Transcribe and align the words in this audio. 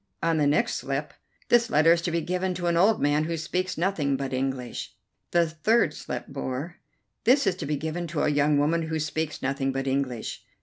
On 0.23 0.37
the 0.37 0.47
next 0.47 0.77
slip: 0.77 1.13
"This 1.49 1.69
letter 1.69 1.93
is 1.93 2.01
to 2.01 2.11
be 2.11 2.21
given 2.21 2.55
to 2.55 2.65
an 2.65 2.75
old 2.75 2.99
man 2.99 3.25
who 3.25 3.37
speaks 3.37 3.77
nothing 3.77 4.17
but 4.17 4.33
English." 4.33 4.95
The 5.29 5.47
third 5.47 5.93
slip 5.93 6.25
bore: 6.25 6.77
"This 7.23 7.45
is 7.45 7.53
to 7.57 7.67
be 7.67 7.75
given 7.75 8.07
to 8.07 8.23
a 8.23 8.29
young 8.29 8.57
woman 8.57 8.87
who 8.87 8.97
speaks 8.99 9.43
nothing 9.43 9.71
but 9.71 9.85
English." 9.85 10.43